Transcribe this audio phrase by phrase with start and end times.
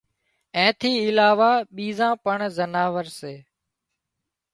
[0.57, 3.35] اين ٿِي علاوه ٻيزان پڻ زناورسي